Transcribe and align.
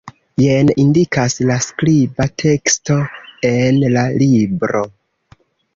Jen 0.43 0.71
indikas 0.83 1.35
la 1.51 1.57
skriba 1.67 2.29
teksto 2.45 2.99
en 3.53 3.81
la 3.97 4.09
libro. 4.25 4.87